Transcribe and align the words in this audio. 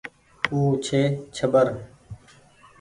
او 0.51 0.59
ڇي 0.85 1.01
ڇٻر۔ 1.35 1.67